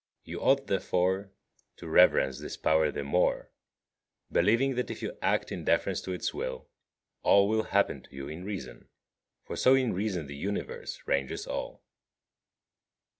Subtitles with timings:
[0.23, 1.29] You ought, therefore,
[1.77, 3.51] to reverence this power the more,
[4.31, 6.67] believing that if you act in deference to its will,
[7.21, 8.89] all will happen to you in reason;
[9.43, 11.83] for so in reason the Universe ranges all.